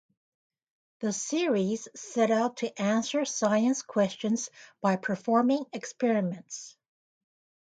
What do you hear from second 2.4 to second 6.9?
to answer science questions by performing experiments.